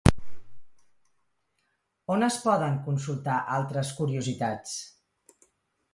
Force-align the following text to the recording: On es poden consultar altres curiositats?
On 2.15 2.27
es 2.29 2.39
poden 2.47 2.79
consultar 2.89 3.37
altres 3.59 3.95
curiositats? 3.99 4.77